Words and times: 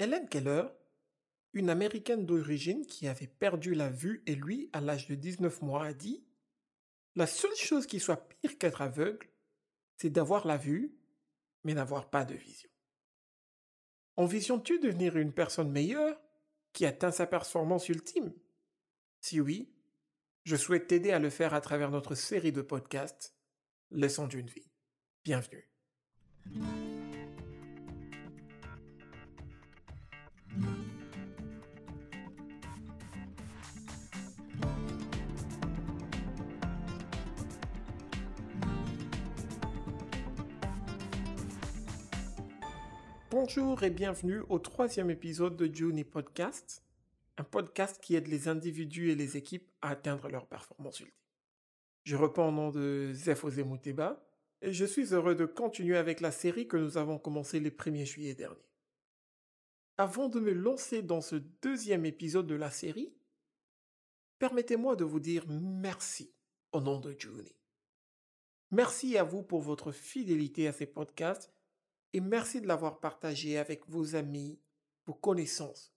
Helen 0.00 0.26
Keller, 0.30 0.64
une 1.52 1.68
Américaine 1.68 2.24
d'origine 2.24 2.86
qui 2.86 3.06
avait 3.06 3.26
perdu 3.26 3.74
la 3.74 3.90
vue 3.90 4.22
et 4.26 4.34
lui, 4.34 4.70
à 4.72 4.80
l'âge 4.80 5.06
de 5.08 5.14
19 5.14 5.60
mois, 5.60 5.84
a 5.84 5.92
dit 5.92 6.24
La 7.16 7.26
seule 7.26 7.54
chose 7.54 7.86
qui 7.86 8.00
soit 8.00 8.28
pire 8.30 8.56
qu'être 8.56 8.80
aveugle, 8.80 9.28
c'est 9.98 10.08
d'avoir 10.08 10.46
la 10.46 10.56
vue, 10.56 10.96
mais 11.64 11.74
n'avoir 11.74 12.08
pas 12.08 12.24
de 12.24 12.34
vision. 12.34 12.70
Envisionnes-tu 14.16 14.78
devenir 14.78 15.18
une 15.18 15.34
personne 15.34 15.70
meilleure 15.70 16.18
qui 16.72 16.86
atteint 16.86 17.12
sa 17.12 17.26
performance 17.26 17.90
ultime? 17.90 18.32
Si 19.20 19.38
oui, 19.38 19.70
je 20.44 20.56
souhaite 20.56 20.86
t'aider 20.86 21.10
à 21.12 21.18
le 21.18 21.28
faire 21.28 21.52
à 21.52 21.60
travers 21.60 21.90
notre 21.90 22.14
série 22.14 22.52
de 22.52 22.62
podcasts 22.62 23.34
Leçon 23.90 24.28
d'une 24.28 24.46
vie. 24.46 24.70
Bienvenue. 25.24 25.68
Bonjour 43.30 43.84
et 43.84 43.90
bienvenue 43.90 44.40
au 44.48 44.58
troisième 44.58 45.08
épisode 45.08 45.56
de 45.56 45.72
Juni 45.72 46.02
Podcast, 46.02 46.82
un 47.38 47.44
podcast 47.44 48.02
qui 48.02 48.16
aide 48.16 48.26
les 48.26 48.48
individus 48.48 49.12
et 49.12 49.14
les 49.14 49.36
équipes 49.36 49.70
à 49.82 49.90
atteindre 49.90 50.28
leur 50.28 50.48
performance 50.48 50.98
ultime. 50.98 51.14
Je 52.02 52.16
reprends 52.16 52.48
au 52.48 52.50
nom 52.50 52.70
de 52.70 53.12
Zef 53.14 53.44
Mouteba 53.44 54.20
et 54.62 54.72
je 54.72 54.84
suis 54.84 55.14
heureux 55.14 55.36
de 55.36 55.46
continuer 55.46 55.96
avec 55.96 56.20
la 56.20 56.32
série 56.32 56.66
que 56.66 56.76
nous 56.76 56.98
avons 56.98 57.20
commencé 57.20 57.60
le 57.60 57.70
1er 57.70 58.04
juillet 58.04 58.34
dernier. 58.34 58.68
Avant 59.96 60.28
de 60.28 60.40
me 60.40 60.52
lancer 60.52 61.00
dans 61.00 61.20
ce 61.20 61.36
deuxième 61.62 62.06
épisode 62.06 62.48
de 62.48 62.56
la 62.56 62.72
série, 62.72 63.14
permettez-moi 64.40 64.96
de 64.96 65.04
vous 65.04 65.20
dire 65.20 65.46
merci 65.48 66.34
au 66.72 66.80
nom 66.80 66.98
de 66.98 67.14
Juni. 67.16 67.54
Merci 68.72 69.16
à 69.16 69.22
vous 69.22 69.44
pour 69.44 69.60
votre 69.60 69.92
fidélité 69.92 70.66
à 70.66 70.72
ces 70.72 70.86
podcasts 70.86 71.52
et 72.12 72.20
merci 72.20 72.60
de 72.60 72.66
l'avoir 72.66 73.00
partagé 73.00 73.58
avec 73.58 73.88
vos 73.88 74.16
amis, 74.16 74.58
vos 75.06 75.14
connaissances 75.14 75.92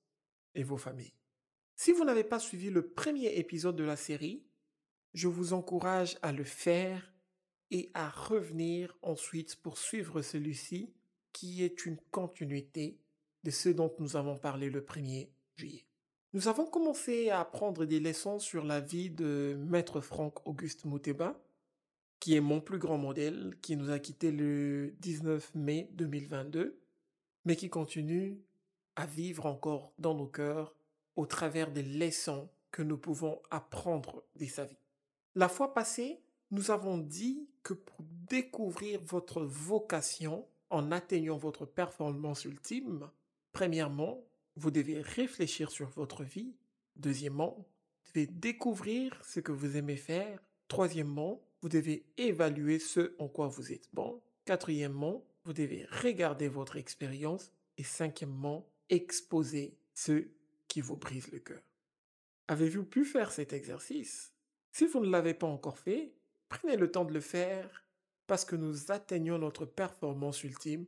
et 0.56 0.64
vos 0.64 0.78
familles. 0.78 1.14
Si 1.76 1.92
vous 1.92 2.06
n'avez 2.06 2.24
pas 2.24 2.40
suivi 2.40 2.70
le 2.70 2.88
premier 2.88 3.38
épisode 3.38 3.76
de 3.76 3.84
la 3.84 3.96
série, 3.96 4.44
je 5.14 5.28
vous 5.28 5.54
encourage 5.54 6.18
à 6.22 6.32
le 6.32 6.44
faire 6.44 7.14
et 7.72 7.90
à 7.94 8.10
revenir 8.10 8.98
ensuite 9.02 9.56
pour 9.58 9.78
suivre 9.78 10.22
celui-ci 10.22 10.94
qui 11.32 11.64
est 11.64 11.86
une 11.86 11.98
continuité 12.12 13.00
de 13.44 13.52
ce 13.52 13.70
dont 13.70 13.94
nous 14.00 14.16
avons 14.16 14.38
parlé 14.38 14.70
le 14.70 14.82
1er 14.82 15.30
juillet. 15.56 15.86
Nous 16.34 16.48
avons 16.48 16.66
commencé 16.66 17.30
à 17.30 17.42
apprendre 17.42 17.86
des 17.86 18.00
leçons 18.00 18.40
sur 18.40 18.64
la 18.64 18.80
vie 18.80 19.10
de 19.10 19.56
Maître 19.60 20.02
Franck 20.02 20.48
Auguste 20.48 20.86
Mouteba, 20.86 21.40
qui 22.24 22.38
est 22.38 22.40
mon 22.40 22.62
plus 22.62 22.78
grand 22.78 22.98
modèle, 22.98 23.54
qui 23.62 23.76
nous 23.76 23.90
a 23.90 24.00
quittés 24.00 24.32
le 24.32 24.96
19 25.02 25.56
mai 25.56 25.90
2022, 25.92 26.80
mais 27.44 27.58
qui 27.58 27.70
continue 27.70 28.40
à 28.96 29.06
vivre 29.06 29.46
encore 29.46 29.92
dans 30.00 30.16
nos 30.16 30.28
cœurs 30.28 30.74
au 31.18 31.26
travers 31.26 31.70
des 31.70 31.84
leçons 31.84 32.48
que 32.72 32.82
nous 32.82 32.98
pouvons 32.98 33.42
apprendre 33.52 34.24
de 34.38 34.46
sa 34.46 34.64
vie. 34.64 34.78
La 35.36 35.50
fois 35.50 35.74
passée, 35.74 36.22
nous 36.50 36.72
avons 36.72 36.98
dit 36.98 37.50
que 37.62 37.74
pour 37.74 37.98
découvrir 38.30 39.02
votre 39.04 39.42
vocation 39.42 40.48
en 40.70 40.94
atteignant 40.94 41.36
votre 41.36 41.66
performance 41.66 42.46
ultime, 42.46 43.10
premièrement, 43.52 44.24
vous 44.56 44.72
devez 44.72 45.02
réfléchir 45.02 45.72
sur 45.72 45.90
votre 45.90 46.24
vie. 46.24 46.56
Deuxièmement, 46.96 47.58
vous 47.58 48.12
devez 48.16 48.28
découvrir 48.28 49.20
ce 49.26 49.42
que 49.42 49.52
vous 49.52 49.76
aimez 49.76 49.98
faire. 49.98 50.42
Troisièmement, 50.70 51.42
vous 51.64 51.70
devez 51.70 52.06
évaluer 52.18 52.78
ce 52.78 53.16
en 53.20 53.30
quoi 53.30 53.48
vous 53.48 53.72
êtes 53.72 53.88
bon. 53.94 54.22
Quatrièmement, 54.44 55.26
vous 55.46 55.54
devez 55.54 55.86
regarder 55.86 56.50
votre 56.50 56.76
expérience. 56.76 57.54
Et 57.78 57.84
cinquièmement, 57.84 58.70
exposer 58.90 59.78
ceux 59.94 60.30
qui 60.68 60.82
vous 60.82 60.98
brisent 60.98 61.32
le 61.32 61.40
cœur. 61.40 61.62
Avez-vous 62.50 62.84
pu 62.84 63.06
faire 63.06 63.32
cet 63.32 63.54
exercice? 63.54 64.34
Si 64.74 64.86
vous 64.86 65.00
ne 65.00 65.10
l'avez 65.10 65.34
pas 65.34 65.48
encore 65.48 65.80
fait, 65.80 66.14
prenez 66.50 66.76
le 66.76 66.92
temps 66.92 67.06
de 67.06 67.14
le 67.14 67.22
faire 67.22 67.86
parce 68.28 68.44
que 68.44 68.58
nous 68.58 68.92
atteignons 68.92 69.40
notre 69.40 69.66
performance 69.66 70.44
ultime 70.44 70.86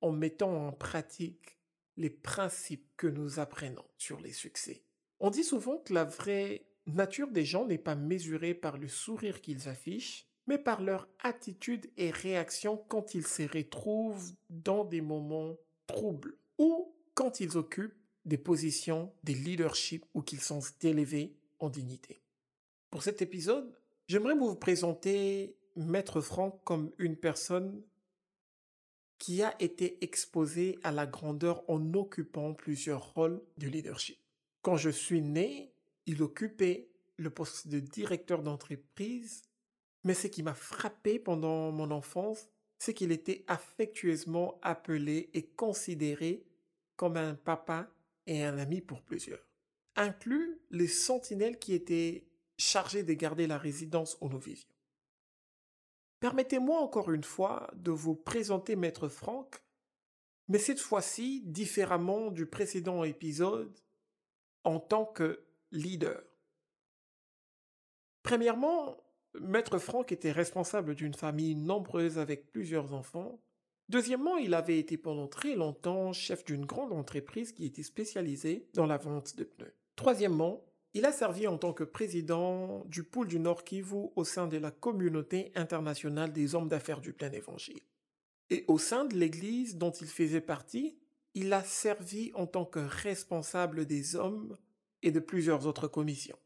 en 0.00 0.10
mettant 0.10 0.66
en 0.66 0.72
pratique 0.72 1.56
les 1.96 2.10
principes 2.10 2.90
que 2.96 3.06
nous 3.06 3.38
apprenons 3.38 3.86
sur 3.96 4.18
les 4.20 4.32
succès. 4.32 4.82
On 5.20 5.30
dit 5.30 5.44
souvent 5.44 5.78
que 5.78 5.94
la 5.94 6.04
vraie 6.04 6.66
nature 6.86 7.30
des 7.30 7.44
gens 7.44 7.66
n'est 7.66 7.78
pas 7.78 7.94
mesurée 7.94 8.54
par 8.54 8.78
le 8.78 8.88
sourire 8.88 9.40
qu'ils 9.40 9.68
affichent, 9.68 10.26
mais 10.46 10.58
par 10.58 10.82
leur 10.82 11.08
attitude 11.22 11.90
et 11.96 12.10
réaction 12.10 12.76
quand 12.88 13.14
ils 13.14 13.26
se 13.26 13.42
retrouvent 13.42 14.32
dans 14.48 14.84
des 14.84 15.00
moments 15.00 15.56
troubles 15.86 16.36
ou 16.58 16.94
quand 17.14 17.40
ils 17.40 17.56
occupent 17.56 17.98
des 18.24 18.38
positions 18.38 19.12
de 19.24 19.32
leadership 19.32 20.04
ou 20.14 20.22
qu'ils 20.22 20.40
sont 20.40 20.60
élevés 20.82 21.36
en 21.58 21.70
dignité. 21.70 22.20
Pour 22.90 23.02
cet 23.02 23.22
épisode, 23.22 23.72
j'aimerais 24.08 24.34
vous 24.34 24.54
présenter 24.54 25.56
Maître 25.76 26.20
Franck 26.20 26.62
comme 26.64 26.92
une 26.98 27.16
personne 27.16 27.82
qui 29.18 29.42
a 29.42 29.54
été 29.60 30.02
exposée 30.04 30.78
à 30.82 30.92
la 30.92 31.06
grandeur 31.06 31.64
en 31.68 31.94
occupant 31.94 32.54
plusieurs 32.54 33.14
rôles 33.14 33.42
de 33.58 33.68
leadership. 33.68 34.18
Quand 34.62 34.76
je 34.76 34.90
suis 34.90 35.22
né, 35.22 35.72
il 36.06 36.22
occupait 36.22 36.90
le 37.16 37.30
poste 37.30 37.68
de 37.68 37.80
directeur 37.80 38.42
d'entreprise, 38.42 39.42
mais 40.04 40.14
ce 40.14 40.28
qui 40.28 40.42
m'a 40.42 40.54
frappé 40.54 41.18
pendant 41.18 41.72
mon 41.72 41.90
enfance, 41.90 42.48
c'est 42.78 42.94
qu'il 42.94 43.12
était 43.12 43.44
affectueusement 43.48 44.58
appelé 44.62 45.30
et 45.34 45.46
considéré 45.46 46.46
comme 46.96 47.16
un 47.16 47.34
papa 47.34 47.90
et 48.26 48.44
un 48.44 48.58
ami 48.58 48.80
pour 48.80 49.02
plusieurs, 49.02 49.46
inclus 49.96 50.60
les 50.70 50.88
sentinelles 50.88 51.58
qui 51.58 51.74
étaient 51.74 52.26
chargés 52.58 53.02
de 53.02 53.12
garder 53.12 53.46
la 53.46 53.58
résidence 53.58 54.16
où 54.20 54.28
nous 54.28 54.38
vivions. 54.38 54.68
Permettez-moi 56.20 56.80
encore 56.80 57.10
une 57.12 57.24
fois 57.24 57.70
de 57.74 57.90
vous 57.90 58.14
présenter 58.14 58.76
Maître 58.76 59.08
Franck, 59.08 59.62
mais 60.48 60.58
cette 60.58 60.80
fois-ci 60.80 61.42
différemment 61.42 62.30
du 62.30 62.46
précédent 62.46 63.04
épisode 63.04 63.78
en 64.64 64.80
tant 64.80 65.04
que 65.04 65.45
leader. 65.70 66.22
Premièrement, 68.22 68.96
Maître 69.40 69.78
Franck 69.78 70.12
était 70.12 70.32
responsable 70.32 70.94
d'une 70.94 71.14
famille 71.14 71.54
nombreuse 71.54 72.18
avec 72.18 72.50
plusieurs 72.50 72.92
enfants. 72.92 73.40
Deuxièmement, 73.88 74.36
il 74.36 74.54
avait 74.54 74.78
été 74.78 74.96
pendant 74.96 75.28
très 75.28 75.54
longtemps 75.54 76.12
chef 76.12 76.44
d'une 76.44 76.66
grande 76.66 76.92
entreprise 76.92 77.52
qui 77.52 77.64
était 77.64 77.82
spécialisée 77.82 78.68
dans 78.74 78.86
la 78.86 78.96
vente 78.96 79.36
de 79.36 79.44
pneus. 79.44 79.74
Troisièmement, 79.94 80.64
il 80.94 81.04
a 81.04 81.12
servi 81.12 81.46
en 81.46 81.58
tant 81.58 81.72
que 81.72 81.84
président 81.84 82.84
du 82.86 83.04
pôle 83.04 83.28
du 83.28 83.38
Nord 83.38 83.64
Kivu 83.64 84.08
au 84.16 84.24
sein 84.24 84.46
de 84.46 84.56
la 84.56 84.70
communauté 84.70 85.52
internationale 85.54 86.32
des 86.32 86.54
hommes 86.54 86.68
d'affaires 86.68 87.00
du 87.00 87.12
plein 87.12 87.30
évangile. 87.30 87.80
Et 88.50 88.64
au 88.66 88.78
sein 88.78 89.04
de 89.04 89.14
l'église 89.14 89.76
dont 89.76 89.90
il 89.90 90.06
faisait 90.06 90.40
partie, 90.40 90.98
il 91.34 91.52
a 91.52 91.62
servi 91.62 92.32
en 92.34 92.46
tant 92.46 92.64
que 92.64 92.78
responsable 92.78 93.84
des 93.84 94.16
hommes 94.16 94.56
et 95.02 95.10
de 95.10 95.20
plusieurs 95.20 95.66
autres 95.66 95.88
commissions. 95.88 96.38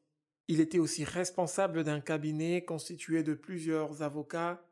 Il 0.49 0.61
était 0.61 0.79
aussi 0.79 1.05
responsable 1.05 1.85
d'un 1.85 2.01
cabinet 2.01 2.65
constitué 2.65 3.23
de 3.23 3.35
plusieurs 3.35 4.03
avocats 4.03 4.65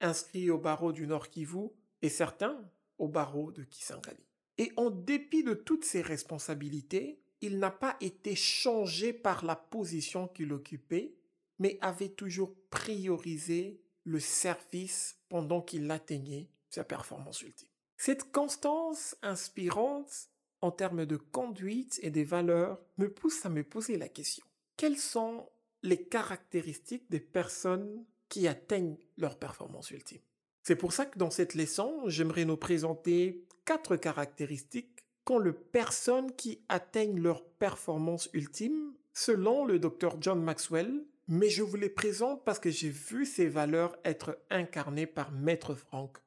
inscrits 0.00 0.50
au 0.50 0.58
barreau 0.58 0.92
du 0.92 1.06
Nord 1.06 1.30
Kivu 1.30 1.68
et 2.02 2.08
certains 2.08 2.70
au 2.98 3.08
barreau 3.08 3.50
de 3.50 3.64
Kisangani. 3.64 4.26
Et 4.58 4.72
en 4.76 4.90
dépit 4.90 5.42
de 5.42 5.54
toutes 5.54 5.84
ces 5.84 6.02
responsabilités, 6.02 7.22
il 7.40 7.58
n'a 7.58 7.70
pas 7.70 7.96
été 8.00 8.36
changé 8.36 9.12
par 9.12 9.44
la 9.44 9.56
position 9.56 10.28
qu'il 10.28 10.52
occupait, 10.52 11.14
mais 11.58 11.78
avait 11.80 12.10
toujours 12.10 12.54
priorisé 12.70 13.80
le 14.04 14.20
service 14.20 15.18
pendant 15.28 15.62
qu'il 15.62 15.90
atteignait 15.90 16.48
sa 16.68 16.84
performance 16.84 17.42
ultime. 17.42 17.68
Cette 17.96 18.32
constance 18.32 19.16
inspirante 19.22 20.28
en 20.62 20.70
termes 20.70 21.04
de 21.04 21.16
conduite 21.16 22.00
et 22.02 22.10
des 22.10 22.24
valeurs 22.24 22.80
me 22.96 23.10
pousse 23.10 23.44
à 23.44 23.50
me 23.50 23.62
poser 23.62 23.98
la 23.98 24.08
question 24.08 24.44
quelles 24.82 24.98
sont 24.98 25.48
les 25.84 26.04
caractéristiques 26.04 27.08
des 27.08 27.20
personnes 27.20 28.04
qui 28.28 28.48
atteignent 28.48 28.98
leur 29.16 29.38
performance 29.38 29.92
ultime? 29.92 30.20
C'est 30.64 30.74
pour 30.74 30.92
ça 30.92 31.06
que 31.06 31.20
dans 31.20 31.30
cette 31.30 31.54
leçon, 31.54 32.02
j'aimerais 32.06 32.44
nous 32.44 32.56
présenter 32.56 33.46
quatre 33.64 33.94
caractéristiques 33.94 35.04
qu'ont 35.24 35.38
les 35.38 35.52
personnes 35.52 36.34
qui 36.34 36.64
atteignent 36.68 37.20
leur 37.20 37.44
performance 37.44 38.28
ultime 38.32 38.94
selon 39.12 39.64
le 39.64 39.78
docteur 39.78 40.16
John 40.20 40.42
Maxwell, 40.42 41.04
mais 41.28 41.48
je 41.48 41.62
vous 41.62 41.76
les 41.76 41.88
présente 41.88 42.44
parce 42.44 42.58
que 42.58 42.70
j'ai 42.70 42.90
vu 42.90 43.24
ces 43.24 43.46
valeurs 43.46 43.96
être 44.04 44.36
incarnées 44.50 45.06
par 45.06 45.30
Maître 45.30 45.76
Franck 45.76 46.18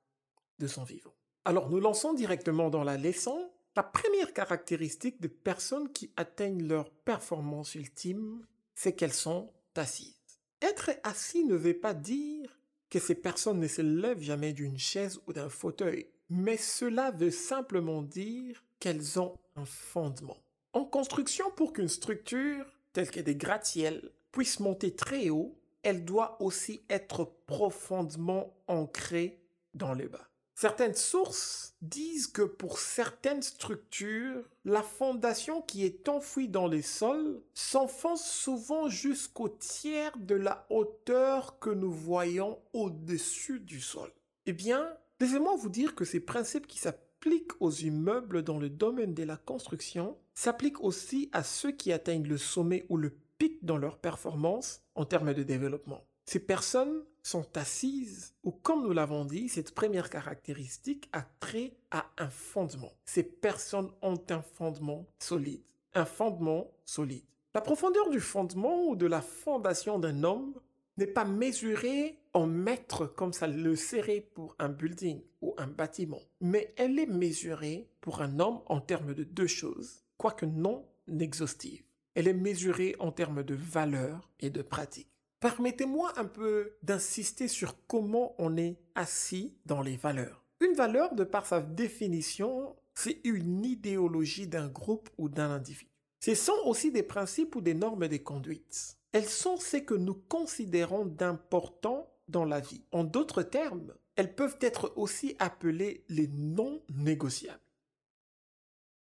de 0.60 0.68
son 0.68 0.86
vivant. 0.86 1.14
Alors 1.44 1.70
nous 1.70 1.82
lançons 1.82 2.14
directement 2.14 2.70
dans 2.70 2.86
la 2.86 2.96
leçon 2.96 3.52
La 3.76 3.84
première 3.84 4.32
caractéristique 4.32 5.20
de 5.20 5.28
personnes 5.28 5.92
qui 5.92 6.10
atteignent 6.16 6.66
leur 6.66 6.90
performance 6.90 7.76
ultime, 7.76 8.46
c'est 8.74 8.94
qu'elles 8.94 9.12
sont 9.12 9.52
assises. 9.76 10.16
Être 10.62 10.92
assis 11.04 11.44
ne 11.44 11.56
veut 11.56 11.78
pas 11.78 11.94
dire 11.94 12.58
que 12.90 13.00
ces 13.00 13.16
personnes 13.16 13.60
ne 13.60 13.68
se 13.68 13.82
lèvent 13.82 14.22
jamais 14.22 14.54
d'une 14.54 14.78
chaise 14.78 15.20
ou 15.28 15.34
d'un 15.34 15.50
fauteuil, 15.50 16.08
mais 16.30 16.56
cela 16.56 17.12
veut 17.12 17.32
simplement 17.32 18.02
dire 18.02 18.64
qu'elles 18.80 19.20
ont 19.20 19.38
un 19.58 19.66
fondement. 19.66 20.38
En 20.72 20.86
construction, 20.86 21.52
pour 21.52 21.74
qu'une 21.74 21.90
structure, 21.90 22.66
telle 22.94 23.12
que 23.12 23.20
des 23.20 23.36
gratte-ciels, 23.36 24.10
puisse 24.32 24.62
monter 24.62 24.96
très 24.96 25.30
haut, 25.30 25.60
elle 25.84 26.06
doit 26.06 26.42
aussi 26.42 26.86
être 26.90 27.26
profondément 27.46 28.56
ancrée 28.68 29.42
dans 29.74 29.94
le 29.94 30.08
bas. 30.08 30.30
Certaines 30.58 30.96
sources 30.96 31.76
disent 31.82 32.28
que 32.28 32.42
pour 32.42 32.80
certaines 32.80 33.42
structures, 33.42 34.42
la 34.64 34.82
fondation 34.82 35.62
qui 35.62 35.84
est 35.84 36.08
enfouie 36.08 36.48
dans 36.48 36.70
les 36.70 36.82
sols 36.82 37.44
s'enfonce 37.54 38.26
souvent 38.26 38.88
jusqu'au 38.88 39.50
tiers 39.50 40.18
de 40.18 40.36
la 40.36 40.66
hauteur 40.70 41.60
que 41.60 41.70
nous 41.70 41.92
voyons 41.92 42.58
au-dessus 42.72 43.60
du 43.60 43.82
sol. 43.82 44.10
Eh 44.46 44.54
bien, 44.54 44.88
laissez-moi 45.20 45.58
vous 45.58 45.70
dire 45.70 45.94
que 45.94 46.06
ces 46.06 46.22
principes 46.22 46.68
qui 46.68 46.80
s'appliquent 46.80 47.62
aux 47.62 47.72
immeubles 47.72 48.42
dans 48.42 48.58
le 48.58 48.70
domaine 48.70 49.14
de 49.14 49.24
la 49.24 49.36
construction 49.36 50.18
s'appliquent 50.34 50.82
aussi 50.82 51.30
à 51.34 51.44
ceux 51.44 51.74
qui 51.74 51.92
atteignent 51.92 52.30
le 52.30 52.38
sommet 52.38 52.86
ou 52.88 52.96
le 52.96 53.10
pic 53.38 53.66
dans 53.66 53.78
leur 53.78 53.98
performance 53.98 54.80
en 54.96 55.04
termes 55.04 55.34
de 55.34 55.44
développement. 55.44 56.08
Ces 56.26 56.40
personnes 56.40 57.04
sont 57.26 57.58
assises 57.58 58.36
ou 58.44 58.52
comme 58.52 58.84
nous 58.84 58.94
l'avons 58.94 59.26
dit, 59.26 59.50
cette 59.50 59.74
première 59.74 60.10
caractéristique 60.10 61.10
a 61.12 61.24
trait 61.40 61.74
à 61.90 62.06
un 62.18 62.30
fondement. 62.30 62.94
Ces 63.06 63.24
personnes 63.24 63.90
ont 64.04 64.22
un 64.30 64.42
fondement 64.42 65.08
solide. 65.18 65.64
Un 65.96 66.06
fondement 66.06 66.72
solide. 66.86 67.26
La 67.56 67.62
profondeur 67.62 68.10
du 68.10 68.20
fondement 68.20 68.86
ou 68.86 68.96
de 68.96 69.08
la 69.08 69.22
fondation 69.22 69.98
d'un 69.98 70.24
homme 70.24 70.54
n'est 70.98 71.08
pas 71.08 71.26
mesurée 71.26 72.20
en 72.34 72.46
mètres 72.46 73.08
comme 73.08 73.34
ça 73.34 73.48
le 73.48 73.76
serait 73.76 74.22
pour 74.22 74.56
un 74.60 74.70
building 74.70 75.22
ou 75.42 75.56
un 75.58 75.68
bâtiment, 75.68 76.22
mais 76.42 76.74
elle 76.78 77.00
est 77.00 77.06
mesurée 77.06 77.90
pour 78.02 78.22
un 78.22 78.40
homme 78.40 78.62
en 78.68 78.82
termes 78.82 79.14
de 79.14 79.24
deux 79.24 79.48
choses, 79.48 80.04
quoique 80.18 80.46
non 80.46 80.86
exhaustives. 81.20 81.84
Elle 82.14 82.28
est 82.28 82.34
mesurée 82.34 82.96
en 83.00 83.12
termes 83.12 83.44
de 83.44 83.56
valeur 83.56 84.30
et 84.40 84.50
de 84.50 84.62
pratique. 84.62 85.15
Permettez-moi 85.40 86.14
un 86.18 86.26
peu 86.26 86.76
d'insister 86.84 87.48
sur 87.48 87.76
comment 87.88 88.36
on 88.38 88.58
est 88.58 88.78
assis 88.96 89.56
dans 89.66 89.82
les 89.82 89.98
valeurs. 89.98 90.44
Une 90.62 90.74
valeur, 90.74 91.14
de 91.16 91.24
par 91.24 91.46
sa 91.46 91.62
définition, 91.62 92.76
c'est 92.94 93.20
une 93.24 93.64
idéologie 93.66 94.48
d'un 94.48 94.68
groupe 94.68 95.10
ou 95.18 95.30
d'un 95.30 95.52
individu. 95.52 95.92
Ce 96.22 96.34
sont 96.34 96.58
aussi 96.66 96.92
des 96.92 97.04
principes 97.04 97.56
ou 97.56 97.62
des 97.62 97.74
normes 97.74 98.08
de 98.08 98.18
conduite. 98.18 98.98
Elles 99.12 99.30
sont 99.30 99.58
ce 99.58 99.78
que 99.78 99.94
nous 99.94 100.16
considérons 100.16 101.06
d'important 101.06 102.10
dans 102.28 102.46
la 102.46 102.60
vie. 102.60 102.84
En 102.92 103.04
d'autres 103.04 103.44
termes, 103.44 103.94
elles 104.16 104.34
peuvent 104.34 104.58
être 104.62 104.94
aussi 104.96 105.36
appelées 105.40 106.04
les 106.10 106.28
non 106.28 106.82
négociables. 106.90 107.60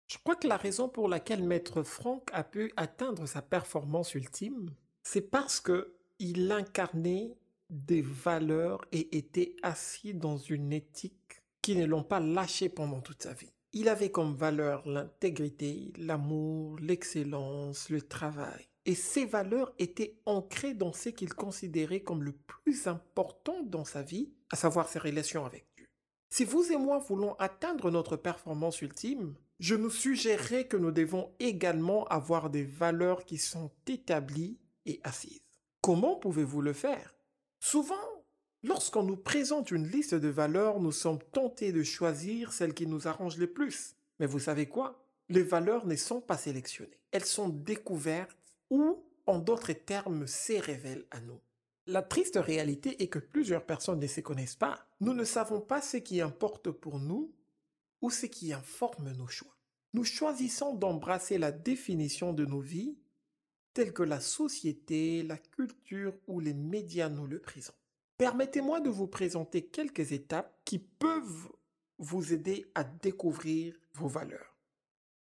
Je 0.09 0.19
crois 0.19 0.37
que 0.37 0.49
la 0.49 0.57
raison 0.57 0.89
pour 0.89 1.09
laquelle 1.09 1.43
Maître 1.43 1.83
Franck 1.83 2.29
a 2.33 2.45
pu 2.45 2.73
atteindre 2.77 3.27
sa 3.27 3.43
performance 3.43 4.15
ultime, 4.15 4.71
c'est 5.03 5.23
parce 5.23 5.61
que 5.61 5.95
il 6.19 6.51
incarnait 6.53 7.37
des 7.71 8.03
valeurs 8.03 8.85
et 8.93 9.17
était 9.17 9.57
assis 9.63 10.15
dans 10.15 10.37
une 10.37 10.73
éthique 10.73 11.43
qui 11.63 11.77
ne 11.77 11.87
l'ont 11.87 12.05
pas 12.05 12.21
lâché 12.21 12.69
pendant 12.69 13.01
toute 13.01 13.23
sa 13.23 13.33
vie. 13.33 13.53
Il 13.73 13.89
avait 13.89 14.11
comme 14.11 14.37
valeur 14.37 14.87
l'intégrité, 14.89 15.93
l'amour, 15.97 16.79
l'excellence, 16.79 17.91
le 17.91 18.03
travail. 18.03 18.69
Et 18.87 18.95
ces 18.95 19.25
valeurs 19.25 19.73
étaient 19.79 20.19
ancrées 20.27 20.75
dans 20.75 20.93
ce 20.93 21.09
qu'il 21.09 21.33
considérait 21.33 22.01
comme 22.01 22.23
le 22.23 22.33
plus 22.33 22.87
important 22.87 23.63
dans 23.63 23.85
sa 23.85 24.03
vie, 24.03 24.31
à 24.51 24.57
savoir 24.57 24.89
ses 24.89 24.99
relations 24.99 25.47
avec 25.47 25.67
Dieu. 25.77 25.87
Si 26.31 26.45
vous 26.45 26.71
et 26.71 26.77
moi 26.77 26.99
voulons 26.99 27.35
atteindre 27.39 27.91
notre 27.91 28.17
performance 28.17 28.83
ultime, 28.83 29.35
je 29.59 29.75
nous 29.75 29.91
suggérerais 29.91 30.67
que 30.67 30.77
nous 30.77 30.91
devons 30.91 31.33
également 31.39 32.05
avoir 32.09 32.51
des 32.51 32.65
valeurs 32.65 33.25
qui 33.25 33.39
sont 33.39 33.71
établies 33.87 34.59
et 34.85 35.01
assises. 35.03 35.44
Comment 35.85 36.17
pouvez-vous 36.17 36.63
le 36.63 36.73
faire? 36.73 37.15
Souvent, 37.61 38.25
lorsqu'on 38.63 39.03
nous 39.03 39.19
présente 39.19 39.71
une 39.71 39.87
liste 39.87 40.15
de 40.15 40.29
valeurs, 40.29 40.81
nous 40.81 40.93
sommes 40.93 41.19
tentés 41.31 41.73
de 41.73 41.83
choisir 41.83 42.55
celles 42.55 42.73
qui 42.73 42.87
nous 42.87 43.07
arrangent 43.07 43.37
le 43.37 43.53
plus. 43.53 43.95
Mais 44.19 44.25
vous 44.25 44.39
savez 44.39 44.65
quoi? 44.65 45.07
Les 45.29 45.43
valeurs 45.43 45.85
ne 45.85 45.95
sont 45.95 46.23
pas 46.23 46.39
sélectionnées. 46.39 47.03
Elles 47.11 47.27
sont 47.27 47.51
découvertes 47.51 48.39
ou, 48.71 49.05
en 49.27 49.39
d'autres 49.39 49.75
termes, 49.75 50.27
se 50.27 50.55
révèlent 50.55 51.05
à 51.11 51.21
nous. 51.21 51.39
La 51.87 52.01
triste 52.01 52.37
réalité 52.37 53.03
est 53.03 53.09
que 53.09 53.19
plusieurs 53.19 53.67
personnes 53.67 54.01
ne 54.01 54.07
se 54.07 54.23
connaissent 54.23 54.57
pas. 54.57 54.87
Nous 55.01 55.13
ne 55.13 55.25
savons 55.25 55.61
pas 55.61 55.83
ce 55.83 55.99
qui 55.99 56.23
importe 56.23 56.71
pour 56.71 56.99
nous 56.99 57.31
ou 58.01 58.09
ce 58.09 58.25
qui 58.25 58.55
informe 58.55 59.13
nos 59.13 59.29
choix. 59.29 59.55
Nous 59.93 60.05
choisissons 60.05 60.75
d'embrasser 60.75 61.37
la 61.37 61.53
définition 61.53 62.33
de 62.33 62.47
nos 62.47 62.61
vies 62.61 62.97
tels 63.75 63.93
que 63.93 64.03
la 64.03 64.21
société, 64.21 65.23
la 65.23 65.37
culture 65.37 66.15
ou 66.29 66.41
les 66.41 66.55
médias 66.55 67.09
nous 67.09 67.27
le 67.27 67.41
présentent. 67.41 67.75
Permettez-moi 68.17 68.81
de 68.81 68.89
vous 68.89 69.09
présenter 69.09 69.67
quelques 69.67 70.13
étapes 70.13 70.57
qui 70.65 70.79
peuvent 70.79 71.49
vous 71.99 72.33
aider 72.33 72.65
à 72.75 72.85
découvrir 72.85 73.75
vos 73.95 74.09
valeurs. 74.09 74.57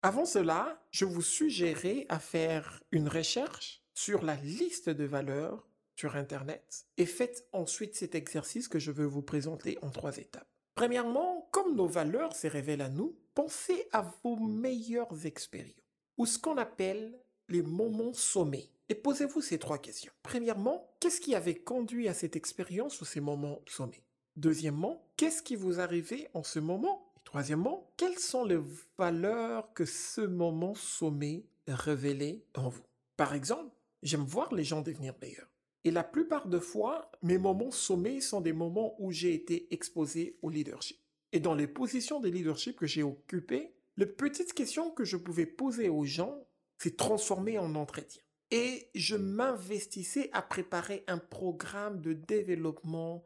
Avant 0.03 0.25
cela, 0.25 0.81
je 0.91 1.05
vous 1.05 1.21
suggérerais 1.21 2.05
à 2.09 2.19
faire 2.19 2.83
une 2.91 3.07
recherche 3.07 3.83
sur 3.93 4.23
la 4.23 4.35
liste 4.35 4.89
de 4.89 5.05
valeurs 5.05 5.67
sur 5.95 6.15
Internet 6.15 6.85
et 6.97 7.05
faites 7.05 7.47
ensuite 7.51 7.95
cet 7.95 8.15
exercice 8.15 8.67
que 8.67 8.79
je 8.79 8.91
veux 8.91 9.05
vous 9.05 9.21
présenter 9.21 9.77
en 9.81 9.89
trois 9.89 10.17
étapes. 10.17 10.47
Premièrement, 10.75 11.47
comme 11.51 11.75
nos 11.75 11.87
valeurs 11.87 12.35
se 12.35 12.47
révèlent 12.47 12.81
à 12.81 12.89
nous, 12.89 13.17
pensez 13.33 13.87
à 13.91 14.01
vos 14.23 14.35
meilleures 14.35 15.25
expériences 15.25 15.75
ou 16.17 16.25
ce 16.25 16.37
qu'on 16.37 16.57
appelle 16.57 17.19
les 17.49 17.61
moments 17.61 18.13
sommets. 18.13 18.69
Et 18.89 18.95
posez-vous 18.95 19.41
ces 19.41 19.59
trois 19.59 19.77
questions. 19.77 20.11
Premièrement, 20.23 20.89
qu'est-ce 20.99 21.21
qui 21.21 21.35
avait 21.35 21.55
conduit 21.55 22.07
à 22.07 22.13
cette 22.13 22.35
expérience 22.35 23.01
ou 23.01 23.05
ces 23.05 23.21
moments 23.21 23.61
sommets? 23.67 24.03
Deuxièmement, 24.35 25.07
qu'est-ce 25.15 25.43
qui 25.43 25.55
vous 25.55 25.79
arrivait 25.79 26.29
en 26.33 26.43
ce 26.43 26.59
moment? 26.59 27.11
Et 27.17 27.21
troisièmement, 27.23 27.91
quelles 27.97 28.19
sont 28.19 28.45
les 28.45 28.59
valeurs 28.97 29.73
que 29.73 29.85
ce 29.85 30.21
moment 30.21 30.75
sommet 30.75 31.45
révélait 31.67 32.43
en 32.55 32.69
vous? 32.69 32.83
Par 33.15 33.33
exemple, 33.33 33.75
j'aime 34.01 34.25
voir 34.25 34.53
les 34.53 34.63
gens 34.63 34.81
devenir 34.81 35.13
meilleurs. 35.21 35.49
Et 35.85 35.91
la 35.91 36.03
plupart 36.03 36.47
de 36.47 36.59
fois, 36.59 37.11
mes 37.21 37.37
moments 37.37 37.71
sommets 37.71 38.21
sont 38.21 38.41
des 38.41 38.53
moments 38.53 38.95
où 38.99 39.11
j'ai 39.11 39.33
été 39.33 39.73
exposé 39.73 40.37
au 40.41 40.49
leadership. 40.49 40.97
Et 41.31 41.39
dans 41.39 41.55
les 41.55 41.67
positions 41.67 42.19
de 42.19 42.29
leadership 42.29 42.77
que 42.77 42.85
j'ai 42.85 43.03
occupées, 43.03 43.73
les 43.97 44.05
petites 44.05 44.53
questions 44.53 44.91
que 44.91 45.03
je 45.03 45.17
pouvais 45.17 45.45
poser 45.45 45.89
aux 45.89 46.05
gens 46.05 46.47
s'est 46.77 46.95
transformé 46.95 47.57
en 47.57 47.75
entretien. 47.75 48.21
Et 48.51 48.89
je 48.93 49.15
m'investissais 49.15 50.29
à 50.33 50.41
préparer 50.41 51.03
un 51.07 51.17
programme 51.17 52.01
de 52.01 52.13
développement 52.13 53.25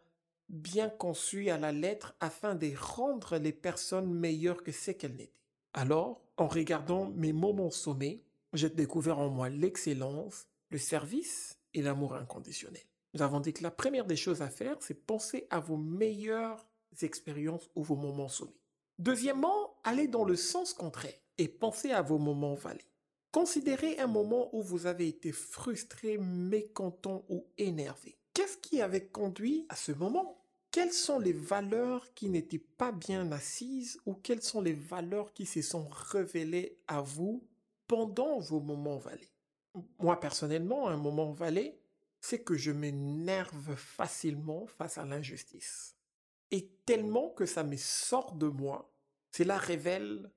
bien 0.49 0.89
conçu 0.89 1.49
à 1.49 1.57
la 1.57 1.71
lettre 1.71 2.15
afin 2.19 2.55
de 2.55 2.71
rendre 2.77 3.37
les 3.37 3.51
personnes 3.51 4.13
meilleures 4.13 4.63
que 4.63 4.71
ce 4.71 4.91
qu'elles 4.91 5.15
n'étaient. 5.15 5.33
Alors, 5.73 6.21
en 6.37 6.47
regardant 6.47 7.09
mes 7.09 7.33
moments 7.33 7.71
sommés, 7.71 8.23
j'ai 8.53 8.69
découvert 8.69 9.19
en 9.19 9.29
moi 9.29 9.49
l'excellence, 9.49 10.47
le 10.69 10.77
service 10.77 11.59
et 11.73 11.81
l'amour 11.81 12.15
inconditionnel. 12.15 12.81
Nous 13.13 13.21
avons 13.21 13.39
dit 13.39 13.53
que 13.53 13.63
la 13.63 13.71
première 13.71 14.05
des 14.05 14.15
choses 14.15 14.41
à 14.41 14.49
faire, 14.49 14.77
c'est 14.79 15.05
penser 15.05 15.47
à 15.49 15.59
vos 15.59 15.77
meilleures 15.77 16.65
expériences 17.01 17.69
ou 17.75 17.83
vos 17.83 17.95
moments 17.95 18.29
sommés. 18.29 18.59
Deuxièmement, 18.99 19.75
allez 19.83 20.07
dans 20.07 20.23
le 20.23 20.35
sens 20.35 20.73
contraire 20.73 21.13
et 21.37 21.47
pensez 21.47 21.91
à 21.91 22.01
vos 22.01 22.17
moments 22.17 22.55
valés. 22.55 22.85
Considérez 23.31 23.99
un 23.99 24.07
moment 24.07 24.49
où 24.55 24.61
vous 24.61 24.85
avez 24.85 25.07
été 25.07 25.31
frustré, 25.31 26.17
mécontent 26.17 27.25
ou 27.29 27.45
énervé. 27.57 28.17
Qu'est-ce 28.33 28.57
qui 28.57 28.81
avait 28.81 29.07
conduit 29.07 29.65
à 29.69 29.75
ce 29.75 29.91
moment? 29.91 30.43
Quelles 30.71 30.93
sont 30.93 31.19
les 31.19 31.33
valeurs 31.33 32.13
qui 32.13 32.29
n'étaient 32.29 32.63
pas 32.77 32.91
bien 32.91 33.31
assises 33.31 33.99
ou 34.05 34.13
quelles 34.13 34.43
sont 34.43 34.61
les 34.61 34.73
valeurs 34.73 35.33
qui 35.33 35.45
se 35.45 35.61
sont 35.61 35.87
révélées 35.89 36.77
à 36.87 37.01
vous 37.01 37.43
pendant 37.87 38.39
vos 38.39 38.59
moments 38.59 38.97
valés 38.97 39.31
Moi 39.99 40.19
personnellement, 40.19 40.87
un 40.87 40.97
moment 40.97 41.31
valé, 41.31 41.79
c'est 42.21 42.43
que 42.43 42.55
je 42.55 42.71
m'énerve 42.71 43.75
facilement 43.75 44.67
face 44.67 44.97
à 44.97 45.05
l'injustice. 45.05 45.95
Et 46.51 46.69
tellement 46.85 47.29
que 47.29 47.45
ça 47.45 47.63
me 47.63 47.75
sort 47.75 48.33
de 48.33 48.47
moi, 48.47 48.91
cela 49.31 49.57
révèle 49.57 50.31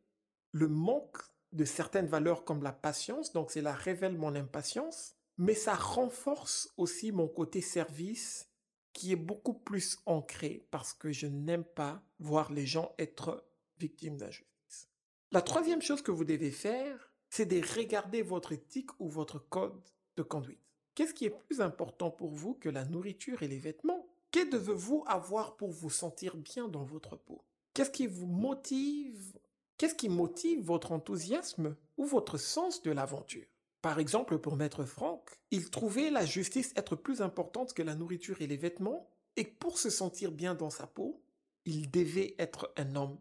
le 0.52 0.68
manque 0.68 1.18
de 1.52 1.64
certaines 1.64 2.06
valeurs 2.06 2.44
comme 2.44 2.62
la 2.62 2.72
patience, 2.72 3.32
donc 3.32 3.50
cela 3.50 3.72
révèle 3.72 4.16
mon 4.16 4.34
impatience, 4.34 5.14
mais 5.38 5.54
ça 5.54 5.74
renforce 5.74 6.72
aussi 6.76 7.12
mon 7.12 7.28
côté 7.28 7.60
service 7.60 8.48
qui 8.92 9.12
est 9.12 9.16
beaucoup 9.16 9.54
plus 9.54 9.98
ancré 10.06 10.66
parce 10.70 10.92
que 10.92 11.12
je 11.12 11.26
n'aime 11.26 11.64
pas 11.64 12.02
voir 12.18 12.52
les 12.52 12.66
gens 12.66 12.92
être 12.98 13.44
victimes 13.78 14.16
d'injustice. 14.16 14.88
La 15.32 15.42
troisième 15.42 15.82
chose 15.82 16.02
que 16.02 16.10
vous 16.10 16.24
devez 16.24 16.50
faire, 16.50 17.12
c'est 17.30 17.46
de 17.46 17.60
regarder 17.78 18.22
votre 18.22 18.52
éthique 18.52 18.90
ou 18.98 19.08
votre 19.08 19.38
code 19.38 19.80
de 20.16 20.22
conduite. 20.22 20.60
Qu'est-ce 20.94 21.14
qui 21.14 21.24
est 21.24 21.38
plus 21.46 21.60
important 21.60 22.10
pour 22.10 22.32
vous 22.32 22.54
que 22.54 22.68
la 22.68 22.84
nourriture 22.84 23.42
et 23.42 23.48
les 23.48 23.58
vêtements? 23.58 24.06
Que 24.32 24.50
devez-vous 24.50 25.04
avoir 25.06 25.56
pour 25.56 25.70
vous 25.70 25.90
sentir 25.90 26.36
bien 26.36 26.68
dans 26.68 26.84
votre 26.84 27.16
peau? 27.16 27.44
Qu'est-ce 27.72 27.90
qui 27.90 28.06
vous 28.06 28.26
motive 28.26 29.38
Qu'est-ce 29.80 29.94
qui 29.94 30.10
motive 30.10 30.62
votre 30.62 30.92
enthousiasme 30.92 31.74
ou 31.96 32.04
votre 32.04 32.36
sens 32.36 32.82
de 32.82 32.90
l'aventure? 32.90 33.46
Par 33.80 33.98
exemple, 33.98 34.36
pour 34.36 34.56
Maître 34.56 34.84
Franck, 34.84 35.40
il 35.50 35.70
trouvait 35.70 36.10
la 36.10 36.26
justice 36.26 36.74
être 36.76 36.96
plus 36.96 37.22
importante 37.22 37.72
que 37.72 37.82
la 37.82 37.94
nourriture 37.94 38.42
et 38.42 38.46
les 38.46 38.58
vêtements, 38.58 39.08
et 39.36 39.44
pour 39.44 39.78
se 39.78 39.88
sentir 39.88 40.32
bien 40.32 40.54
dans 40.54 40.68
sa 40.68 40.86
peau, 40.86 41.22
il 41.64 41.90
devait 41.90 42.34
être 42.38 42.74
un 42.76 42.94
homme 42.94 43.18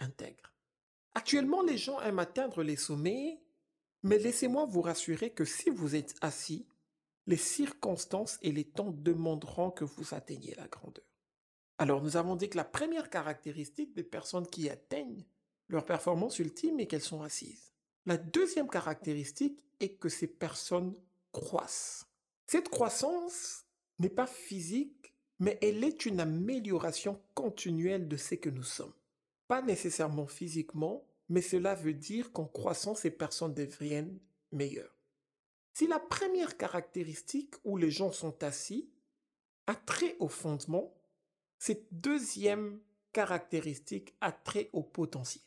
intègre. 0.00 0.52
Actuellement, 1.14 1.62
les 1.62 1.78
gens 1.78 2.00
aiment 2.00 2.18
atteindre 2.18 2.64
les 2.64 2.74
sommets, 2.74 3.40
mais 4.02 4.18
laissez-moi 4.18 4.64
vous 4.64 4.82
rassurer 4.82 5.30
que 5.30 5.44
si 5.44 5.70
vous 5.70 5.94
êtes 5.94 6.16
assis, 6.22 6.66
les 7.28 7.36
circonstances 7.36 8.40
et 8.42 8.50
les 8.50 8.64
temps 8.64 8.90
demanderont 8.90 9.70
que 9.70 9.84
vous 9.84 10.12
atteigniez 10.12 10.56
la 10.56 10.66
grandeur. 10.66 11.04
Alors, 11.78 12.02
nous 12.02 12.16
avons 12.16 12.34
dit 12.34 12.48
que 12.48 12.56
la 12.56 12.64
première 12.64 13.10
caractéristique 13.10 13.94
des 13.94 14.02
personnes 14.02 14.48
qui 14.48 14.68
atteignent 14.68 15.24
leur 15.70 15.84
performance 15.84 16.38
ultime 16.38 16.80
est 16.80 16.86
qu'elles 16.86 17.00
sont 17.00 17.22
assises. 17.22 17.72
La 18.06 18.16
deuxième 18.16 18.68
caractéristique 18.68 19.64
est 19.78 19.94
que 19.94 20.08
ces 20.08 20.26
personnes 20.26 20.94
croissent. 21.32 22.06
Cette 22.46 22.68
croissance 22.68 23.64
n'est 23.98 24.08
pas 24.08 24.26
physique, 24.26 25.14
mais 25.38 25.58
elle 25.62 25.84
est 25.84 26.06
une 26.06 26.20
amélioration 26.20 27.20
continuelle 27.34 28.08
de 28.08 28.16
ce 28.16 28.34
que 28.34 28.50
nous 28.50 28.64
sommes. 28.64 28.92
Pas 29.46 29.62
nécessairement 29.62 30.26
physiquement, 30.26 31.06
mais 31.28 31.42
cela 31.42 31.74
veut 31.74 31.94
dire 31.94 32.32
qu'en 32.32 32.46
croissant, 32.46 32.94
ces 32.94 33.10
personnes 33.10 33.54
deviennent 33.54 34.18
meilleures. 34.52 34.96
Si 35.72 35.86
la 35.86 36.00
première 36.00 36.56
caractéristique 36.56 37.54
où 37.64 37.76
les 37.76 37.90
gens 37.90 38.12
sont 38.12 38.42
assis 38.42 38.90
a 39.66 39.74
trait 39.74 40.16
au 40.18 40.28
fondement, 40.28 40.92
cette 41.58 41.86
deuxième 41.92 42.80
caractéristique 43.12 44.14
a 44.20 44.32
trait 44.32 44.70
au 44.72 44.82
potentiel. 44.82 45.44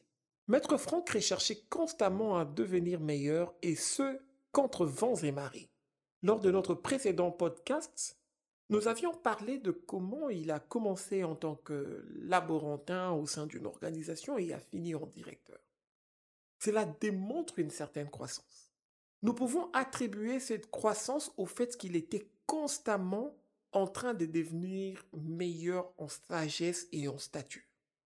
Maître 0.48 0.78
Franck 0.78 1.10
recherchait 1.10 1.64
constamment 1.70 2.38
à 2.38 2.44
devenir 2.44 3.00
meilleur 3.00 3.54
et 3.62 3.76
ce, 3.76 4.20
contre 4.52 4.86
vents 4.86 5.16
et 5.16 5.32
marées. 5.32 5.70
Lors 6.22 6.40
de 6.40 6.52
notre 6.52 6.74
précédent 6.74 7.32
podcast, 7.32 8.18
nous 8.70 8.88
avions 8.88 9.14
parlé 9.14 9.58
de 9.58 9.72
comment 9.72 10.30
il 10.30 10.52
a 10.52 10.60
commencé 10.60 11.24
en 11.24 11.36
tant 11.36 11.56
que 11.56 12.06
laborantin 12.16 13.12
au 13.12 13.26
sein 13.26 13.46
d'une 13.46 13.66
organisation 13.66 14.38
et 14.38 14.54
a 14.54 14.60
fini 14.60 14.96
en 14.96 15.06
directeur. 15.06 15.60
Cela 16.60 16.86
démontre 16.86 17.60
une 17.60 17.70
certaine 17.70 18.10
croissance. 18.10 18.72
Nous 19.22 19.34
pouvons 19.34 19.70
attribuer 19.74 20.40
cette 20.40 20.72
croissance 20.72 21.32
au 21.38 21.46
fait 21.46 21.78
qu'il 21.78 21.96
était 21.96 22.30
constamment 22.46 23.36
en 23.72 23.88
train 23.88 24.14
de 24.14 24.26
devenir 24.26 25.06
meilleur 25.14 25.94
en 25.98 26.08
sagesse 26.08 26.88
et 26.92 27.08
en 27.08 27.18
statut. 27.18 27.70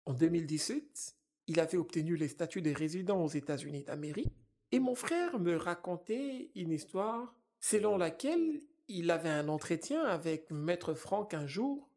En 0.06 0.12
2018, 0.12 1.17
il 1.48 1.58
avait 1.60 1.78
obtenu 1.78 2.16
les 2.16 2.28
statuts 2.28 2.62
de 2.62 2.72
résident 2.72 3.22
aux 3.22 3.28
États-Unis 3.28 3.82
d'Amérique 3.82 4.32
et 4.70 4.78
mon 4.78 4.94
frère 4.94 5.40
me 5.40 5.56
racontait 5.56 6.50
une 6.54 6.70
histoire 6.70 7.34
selon 7.58 7.96
laquelle 7.96 8.62
il 8.86 9.10
avait 9.10 9.28
un 9.30 9.48
entretien 9.48 10.04
avec 10.04 10.50
Maître 10.50 10.94
Franck 10.94 11.34
un 11.34 11.46
jour 11.46 11.88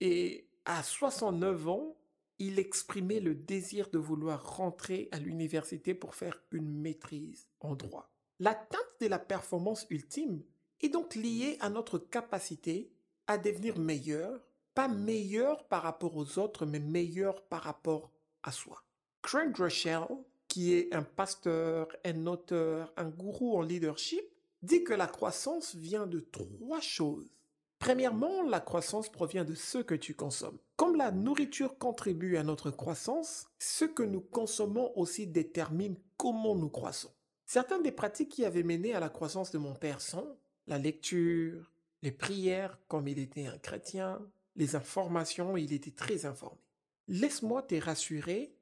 et 0.00 0.48
à 0.64 0.82
69 0.82 1.68
ans, 1.68 1.96
il 2.38 2.58
exprimait 2.58 3.20
le 3.20 3.34
désir 3.34 3.90
de 3.90 3.98
vouloir 3.98 4.56
rentrer 4.56 5.08
à 5.12 5.18
l'université 5.18 5.94
pour 5.94 6.14
faire 6.14 6.40
une 6.50 6.80
maîtrise 6.80 7.48
en 7.60 7.74
droit. 7.74 8.10
L'atteinte 8.38 8.96
de 9.00 9.06
la 9.06 9.18
performance 9.18 9.86
ultime 9.90 10.42
est 10.80 10.88
donc 10.88 11.14
liée 11.14 11.56
à 11.60 11.70
notre 11.70 11.98
capacité 11.98 12.92
à 13.26 13.38
devenir 13.38 13.78
meilleur, 13.78 14.40
pas 14.74 14.88
meilleur 14.88 15.66
par 15.68 15.82
rapport 15.82 16.16
aux 16.16 16.38
autres, 16.38 16.66
mais 16.66 16.80
meilleur 16.80 17.42
par 17.44 17.62
rapport 17.62 18.10
à 18.42 18.50
soi. 18.50 18.82
Craig 19.22 19.56
Rochelle, 19.56 20.06
qui 20.48 20.74
est 20.74 20.92
un 20.94 21.02
pasteur, 21.02 21.88
un 22.04 22.26
auteur, 22.26 22.92
un 22.96 23.08
gourou 23.08 23.56
en 23.56 23.62
leadership, 23.62 24.24
dit 24.62 24.84
que 24.84 24.92
la 24.92 25.06
croissance 25.06 25.74
vient 25.74 26.06
de 26.06 26.20
trois 26.20 26.80
choses. 26.80 27.30
Premièrement, 27.78 28.42
la 28.42 28.60
croissance 28.60 29.08
provient 29.08 29.44
de 29.44 29.54
ce 29.54 29.78
que 29.78 29.94
tu 29.94 30.14
consommes. 30.14 30.58
Comme 30.76 30.96
la 30.96 31.10
nourriture 31.10 31.78
contribue 31.78 32.36
à 32.36 32.44
notre 32.44 32.70
croissance, 32.70 33.46
ce 33.58 33.84
que 33.84 34.02
nous 34.02 34.20
consommons 34.20 34.92
aussi 34.96 35.26
détermine 35.26 35.96
comment 36.16 36.54
nous 36.54 36.68
croissons. 36.68 37.10
Certaines 37.44 37.82
des 37.82 37.90
pratiques 37.90 38.28
qui 38.28 38.44
avaient 38.44 38.62
mené 38.62 38.94
à 38.94 39.00
la 39.00 39.08
croissance 39.08 39.50
de 39.50 39.58
mon 39.58 39.74
père 39.74 40.00
sont 40.00 40.36
la 40.68 40.78
lecture, 40.78 41.72
les 42.02 42.12
prières, 42.12 42.78
comme 42.88 43.08
il 43.08 43.18
était 43.18 43.46
un 43.46 43.58
chrétien, 43.58 44.20
les 44.54 44.76
informations, 44.76 45.56
il 45.56 45.72
était 45.72 45.90
très 45.90 46.24
informé. 46.26 46.60
Laisse-moi 47.08 47.62
te 47.62 47.74
rassurer 47.74 48.54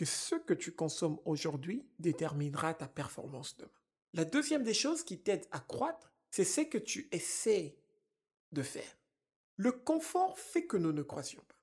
que 0.00 0.06
ce 0.06 0.34
que 0.34 0.54
tu 0.54 0.72
consommes 0.72 1.18
aujourd'hui 1.26 1.84
déterminera 1.98 2.72
ta 2.72 2.88
performance 2.88 3.58
demain. 3.58 3.70
La 4.14 4.24
deuxième 4.24 4.62
des 4.62 4.72
choses 4.72 5.04
qui 5.04 5.18
t'aide 5.18 5.44
à 5.50 5.60
croître, 5.60 6.10
c'est 6.30 6.44
ce 6.44 6.62
que 6.62 6.78
tu 6.78 7.06
essaies 7.12 7.76
de 8.52 8.62
faire. 8.62 8.96
Le 9.56 9.72
confort 9.72 10.38
fait 10.38 10.64
que 10.64 10.78
nous 10.78 10.94
ne 10.94 11.02
croissions 11.02 11.42
pas. 11.46 11.60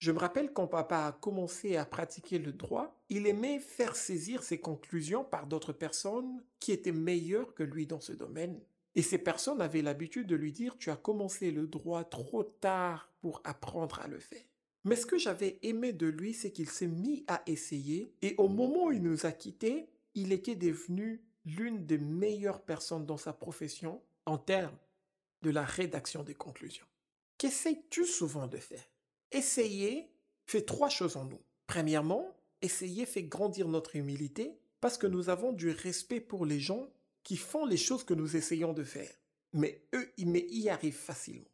Je 0.00 0.12
me 0.12 0.18
rappelle 0.18 0.52
quand 0.52 0.66
papa 0.66 1.06
a 1.06 1.12
commencé 1.12 1.76
à 1.76 1.86
pratiquer 1.86 2.38
le 2.38 2.52
droit, 2.52 3.00
il 3.08 3.26
aimait 3.26 3.58
faire 3.58 3.96
saisir 3.96 4.42
ses 4.42 4.60
conclusions 4.60 5.24
par 5.24 5.46
d'autres 5.46 5.72
personnes 5.72 6.44
qui 6.60 6.72
étaient 6.72 6.92
meilleures 6.92 7.54
que 7.54 7.62
lui 7.62 7.86
dans 7.86 8.00
ce 8.00 8.12
domaine. 8.12 8.60
Et 8.96 9.02
ces 9.02 9.16
personnes 9.16 9.62
avaient 9.62 9.80
l'habitude 9.80 10.26
de 10.26 10.36
lui 10.36 10.52
dire 10.52 10.76
tu 10.76 10.90
as 10.90 10.96
commencé 10.96 11.50
le 11.50 11.66
droit 11.66 12.04
trop 12.04 12.44
tard 12.44 13.10
pour 13.22 13.40
apprendre 13.44 13.98
à 14.00 14.08
le 14.08 14.18
faire. 14.18 14.44
Mais 14.88 14.96
ce 14.96 15.04
que 15.04 15.18
j'avais 15.18 15.58
aimé 15.60 15.92
de 15.92 16.06
lui, 16.06 16.32
c'est 16.32 16.50
qu'il 16.50 16.70
s'est 16.70 16.86
mis 16.86 17.22
à 17.26 17.42
essayer 17.44 18.14
et 18.22 18.34
au 18.38 18.48
moment 18.48 18.86
où 18.86 18.92
il 18.92 19.02
nous 19.02 19.26
a 19.26 19.32
quittés, 19.32 19.90
il 20.14 20.32
était 20.32 20.56
devenu 20.56 21.22
l'une 21.44 21.84
des 21.84 21.98
meilleures 21.98 22.62
personnes 22.62 23.04
dans 23.04 23.18
sa 23.18 23.34
profession 23.34 24.00
en 24.24 24.38
termes 24.38 24.78
de 25.42 25.50
la 25.50 25.62
rédaction 25.62 26.22
des 26.22 26.34
conclusions. 26.34 26.86
Qu'essayes-tu 27.36 28.06
souvent 28.06 28.46
de 28.46 28.56
faire? 28.56 28.82
Essayer 29.30 30.10
fait 30.46 30.62
trois 30.62 30.88
choses 30.88 31.18
en 31.18 31.26
nous. 31.26 31.42
Premièrement, 31.66 32.34
essayer 32.62 33.04
fait 33.04 33.24
grandir 33.24 33.68
notre 33.68 33.94
humilité 33.94 34.58
parce 34.80 34.96
que 34.96 35.06
nous 35.06 35.28
avons 35.28 35.52
du 35.52 35.68
respect 35.68 36.20
pour 36.20 36.46
les 36.46 36.60
gens 36.60 36.88
qui 37.24 37.36
font 37.36 37.66
les 37.66 37.76
choses 37.76 38.04
que 38.04 38.14
nous 38.14 38.36
essayons 38.36 38.72
de 38.72 38.84
faire. 38.84 39.12
Mais 39.52 39.82
eux, 39.94 40.10
ils 40.16 40.34
y 40.34 40.70
arrivent 40.70 40.94
facilement. 40.94 41.50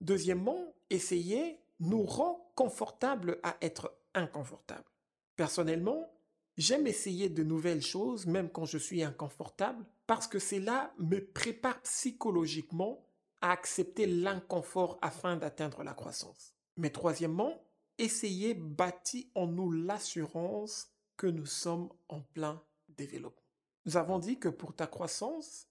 Deuxièmement, 0.00 0.72
essayer 0.88 1.58
nous 1.80 2.04
rend 2.04 2.50
confortables 2.54 3.38
à 3.42 3.56
être 3.60 3.94
inconfortables. 4.14 4.90
Personnellement, 5.36 6.12
j'aime 6.56 6.86
essayer 6.86 7.28
de 7.28 7.42
nouvelles 7.42 7.82
choses 7.82 8.26
même 8.26 8.50
quand 8.50 8.64
je 8.64 8.78
suis 8.78 9.02
inconfortable 9.02 9.84
parce 10.06 10.26
que 10.26 10.38
cela 10.38 10.92
me 10.98 11.20
prépare 11.20 11.80
psychologiquement 11.82 13.04
à 13.40 13.52
accepter 13.52 14.06
l'inconfort 14.06 14.98
afin 15.02 15.36
d'atteindre 15.36 15.84
la 15.84 15.94
croissance. 15.94 16.54
Mais 16.76 16.90
troisièmement, 16.90 17.62
essayer 17.98 18.54
bâtit 18.54 19.30
en 19.34 19.46
nous 19.46 19.70
l'assurance 19.70 20.90
que 21.16 21.26
nous 21.26 21.46
sommes 21.46 21.90
en 22.08 22.20
plein 22.20 22.62
développement. 22.88 23.42
Nous 23.84 23.96
avons 23.96 24.18
dit 24.18 24.38
que 24.38 24.48
pour 24.48 24.74
ta 24.74 24.86
croissance, 24.86 25.68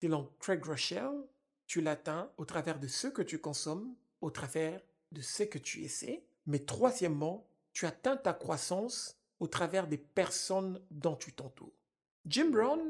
selon 0.00 0.30
Craig 0.40 0.64
Rochelle, 0.64 1.26
tu 1.66 1.80
l'atteins 1.80 2.30
au 2.36 2.44
travers 2.44 2.78
de 2.78 2.88
ce 2.88 3.08
que 3.08 3.22
tu 3.22 3.38
consommes, 3.38 3.94
au 4.20 4.30
travers 4.30 4.80
de 5.12 5.20
ce 5.20 5.42
que 5.42 5.58
tu 5.58 5.82
essaies. 5.82 6.24
Mais 6.46 6.60
troisièmement, 6.60 7.46
tu 7.72 7.86
atteins 7.86 8.16
ta 8.16 8.32
croissance 8.32 9.18
au 9.40 9.46
travers 9.46 9.86
des 9.86 9.98
personnes 9.98 10.82
dont 10.90 11.16
tu 11.16 11.32
t'entoures. 11.32 11.72
Jim 12.26 12.50
Brown, 12.50 12.80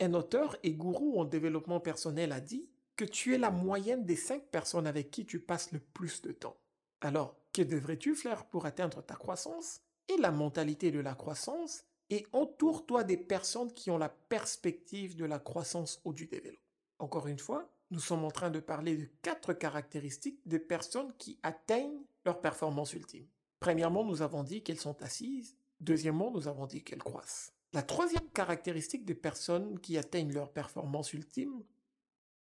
un 0.00 0.14
auteur 0.14 0.56
et 0.62 0.74
gourou 0.74 1.20
en 1.20 1.24
développement 1.24 1.80
personnel, 1.80 2.32
a 2.32 2.40
dit 2.40 2.68
que 2.96 3.04
tu 3.04 3.34
es 3.34 3.38
la 3.38 3.50
moyenne 3.50 4.04
des 4.04 4.16
cinq 4.16 4.42
personnes 4.50 4.86
avec 4.86 5.10
qui 5.10 5.24
tu 5.24 5.40
passes 5.40 5.72
le 5.72 5.78
plus 5.78 6.20
de 6.22 6.32
temps. 6.32 6.56
Alors, 7.00 7.36
que 7.52 7.62
devrais-tu 7.62 8.14
faire 8.14 8.46
pour 8.46 8.66
atteindre 8.66 9.02
ta 9.02 9.14
croissance 9.14 9.80
et 10.08 10.16
la 10.16 10.32
mentalité 10.32 10.90
de 10.90 11.00
la 11.00 11.14
croissance 11.14 11.84
et 12.10 12.26
entoure-toi 12.32 13.04
des 13.04 13.16
personnes 13.16 13.72
qui 13.72 13.90
ont 13.90 13.98
la 13.98 14.08
perspective 14.08 15.16
de 15.16 15.24
la 15.24 15.38
croissance 15.38 16.00
ou 16.04 16.12
du 16.12 16.26
développement? 16.26 16.58
Encore 16.98 17.28
une 17.28 17.38
fois, 17.38 17.70
nous 17.90 18.00
sommes 18.00 18.24
en 18.24 18.30
train 18.30 18.50
de 18.50 18.60
parler 18.60 18.96
de 18.96 19.08
quatre 19.22 19.52
caractéristiques 19.52 20.40
des 20.46 20.58
personnes 20.58 21.12
qui 21.16 21.38
atteignent 21.42 22.02
leur 22.24 22.40
performance 22.40 22.92
ultime. 22.92 23.26
Premièrement, 23.60 24.04
nous 24.04 24.22
avons 24.22 24.42
dit 24.42 24.62
qu'elles 24.62 24.80
sont 24.80 25.02
assises. 25.02 25.56
Deuxièmement, 25.80 26.30
nous 26.30 26.48
avons 26.48 26.66
dit 26.66 26.82
qu'elles 26.82 27.02
croissent. 27.02 27.52
La 27.72 27.82
troisième 27.82 28.28
caractéristique 28.30 29.04
des 29.04 29.14
personnes 29.14 29.78
qui 29.80 29.98
atteignent 29.98 30.32
leur 30.32 30.52
performance 30.52 31.12
ultime, 31.12 31.62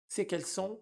c'est 0.08 0.26
qu'elles 0.26 0.46
sont 0.46 0.80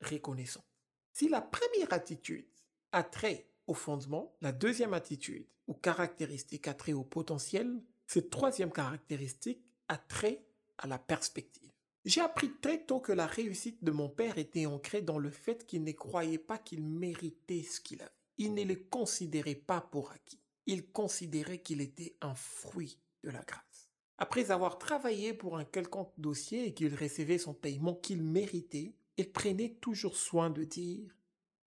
reconnaissantes. 0.00 0.64
Si 1.12 1.28
la 1.28 1.40
première 1.40 1.92
attitude 1.92 2.46
a 2.92 3.02
trait 3.02 3.48
au 3.66 3.74
fondement, 3.74 4.34
la 4.40 4.52
deuxième 4.52 4.94
attitude 4.94 5.46
ou 5.66 5.74
caractéristique 5.74 6.68
a 6.68 6.74
trait 6.74 6.92
au 6.92 7.04
potentiel, 7.04 7.82
Cette 8.06 8.28
troisième 8.28 8.72
caractéristique 8.72 9.64
a 9.88 9.96
trait 9.96 10.44
à 10.76 10.86
la 10.86 10.98
perspective. 10.98 11.71
J'ai 12.04 12.20
appris 12.20 12.50
très 12.60 12.84
tôt 12.84 13.00
que 13.00 13.12
la 13.12 13.26
réussite 13.26 13.84
de 13.84 13.92
mon 13.92 14.08
père 14.08 14.38
était 14.38 14.66
ancrée 14.66 15.02
dans 15.02 15.18
le 15.18 15.30
fait 15.30 15.66
qu'il 15.66 15.84
ne 15.84 15.92
croyait 15.92 16.38
pas 16.38 16.58
qu'il 16.58 16.82
méritait 16.82 17.62
ce 17.62 17.80
qu'il 17.80 18.02
avait. 18.02 18.10
Il 18.38 18.54
ne 18.54 18.64
le 18.64 18.74
considérait 18.74 19.54
pas 19.54 19.80
pour 19.80 20.10
acquis. 20.10 20.40
Il 20.66 20.90
considérait 20.90 21.58
qu'il 21.58 21.80
était 21.80 22.16
un 22.20 22.34
fruit 22.34 22.98
de 23.22 23.30
la 23.30 23.42
grâce. 23.42 23.88
Après 24.18 24.50
avoir 24.50 24.78
travaillé 24.78 25.32
pour 25.32 25.56
un 25.56 25.64
quelconque 25.64 26.12
dossier 26.18 26.66
et 26.66 26.74
qu'il 26.74 26.94
recevait 26.94 27.38
son 27.38 27.54
paiement 27.54 27.94
qu'il 27.94 28.22
méritait, 28.22 28.94
il 29.16 29.30
prenait 29.30 29.76
toujours 29.80 30.16
soin 30.16 30.50
de 30.50 30.64
dire 30.64 31.14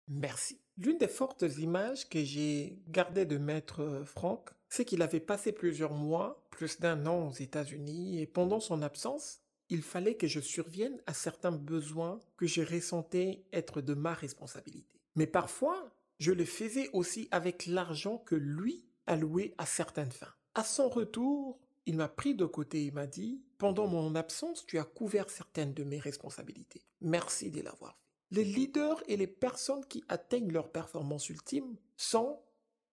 merci. 0.09 0.61
L'une 0.79 0.99
des 0.99 1.09
fortes 1.09 1.45
images 1.59 2.09
que 2.09 2.23
j'ai 2.23 2.79
gardées 2.89 3.25
de 3.25 3.39
maître 3.39 4.03
Franck, 4.05 4.51
c'est 4.69 4.85
qu'il 4.85 5.03
avait 5.03 5.21
passé 5.21 5.53
plusieurs 5.53 5.95
mois, 5.95 6.47
plus 6.51 6.81
d'un 6.81 7.07
an 7.07 7.29
aux 7.29 7.33
États-Unis, 7.33 8.21
et 8.21 8.27
pendant 8.27 8.61
son 8.61 8.83
absence, 8.83 9.41
il 9.69 9.83
fallait 9.83 10.17
que 10.17 10.27
je 10.27 10.41
survienne 10.41 11.01
à 11.07 11.15
certains 11.15 11.53
besoins 11.53 12.21
que 12.37 12.47
je 12.47 12.63
ressentais 12.63 13.45
être 13.53 13.81
de 13.81 13.95
ma 13.95 14.15
responsabilité. 14.15 15.01
Mais 15.15 15.27
parfois, 15.27 15.93
je 16.19 16.33
le 16.33 16.45
faisais 16.45 16.89
aussi 16.93 17.29
avec 17.31 17.67
l'argent 17.67 18.19
que 18.19 18.35
lui 18.35 18.85
allouait 19.07 19.55
à 19.59 19.67
certaines 19.67 20.13
fins. 20.13 20.35
À 20.55 20.65
son 20.65 20.89
retour, 20.89 21.59
il 21.87 21.97
m'a 21.97 22.09
pris 22.09 22.35
de 22.35 22.47
côté 22.47 22.87
et 22.87 22.91
m'a 22.91 23.07
dit 23.07 23.43
Pendant 23.59 23.87
mon 23.87 24.15
absence, 24.15 24.67
tu 24.67 24.79
as 24.79 24.85
couvert 24.85 25.31
certaines 25.31 25.75
de 25.75 25.85
mes 25.85 25.99
responsabilités. 25.99 26.83
Merci 27.01 27.51
de 27.51 27.63
l'avoir 27.63 27.97
fait. 27.97 28.07
Les 28.33 28.45
leaders 28.45 29.03
et 29.07 29.17
les 29.17 29.29
personnes 29.29 29.85
qui 29.87 30.03
atteignent 30.09 30.53
leur 30.53 30.73
performance 30.73 31.29
ultime 31.29 31.77
sont 31.97 32.41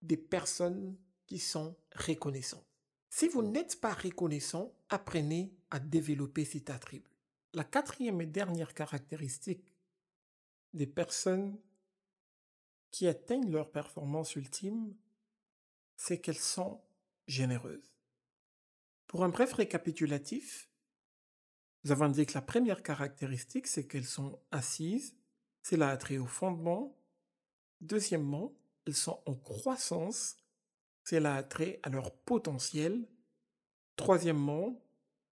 des 0.01 0.17
personnes 0.17 0.95
qui 1.25 1.39
sont 1.39 1.75
reconnaissantes. 1.95 2.65
Si 3.09 3.27
vous 3.27 3.41
n'êtes 3.41 3.79
pas 3.79 3.93
reconnaissant, 3.93 4.73
apprenez 4.89 5.53
à 5.73 5.79
développer 5.79 6.45
cet 6.45 6.69
attribut. 6.69 7.09
La 7.53 7.63
quatrième 7.63 8.21
et 8.21 8.27
dernière 8.27 8.75
caractéristique 8.75 9.73
des 10.73 10.85
personnes 10.85 11.59
qui 12.91 13.07
atteignent 13.07 13.51
leur 13.51 13.71
performance 13.71 14.35
ultime, 14.35 14.95
c'est 15.95 16.21
qu'elles 16.21 16.35
sont 16.35 16.79
généreuses. 17.25 17.91
Pour 19.07 19.23
un 19.23 19.29
bref 19.29 19.53
récapitulatif, 19.53 20.69
nous 21.83 21.91
avons 21.91 22.09
dit 22.09 22.27
que 22.27 22.35
la 22.35 22.43
première 22.43 22.83
caractéristique, 22.83 23.65
c'est 23.65 23.87
qu'elles 23.87 24.05
sont 24.05 24.39
assises, 24.51 25.15
c'est 25.63 25.77
là 25.77 25.97
trait 25.97 26.19
au 26.19 26.27
fondement. 26.27 26.95
Deuxièmement, 27.81 28.53
elles 28.85 28.95
sont 28.95 29.23
en 29.25 29.33
croissance, 29.33 30.37
c'est 31.03 31.19
là 31.19 31.41
trait 31.41 31.79
à 31.81 31.89
leur 31.89 32.13
potentiel. 32.13 33.07
Troisièmement, 33.95 34.79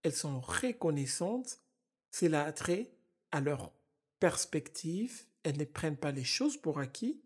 elles 0.04 0.14
sont 0.14 0.40
reconnaissantes, 0.40 1.62
c'est 2.10 2.30
là 2.30 2.52
trait 2.52 2.92
à 3.32 3.42
leur 3.42 3.74
perspective, 4.20 5.26
elles 5.44 5.58
ne 5.58 5.66
prennent 5.66 5.98
pas 5.98 6.12
les 6.12 6.24
choses 6.24 6.58
pour 6.58 6.80
acquis. 6.80 7.22